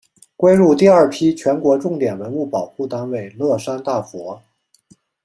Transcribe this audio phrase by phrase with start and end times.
[0.35, 4.41] 归入第二批全国重点文物保护单位乐山大佛。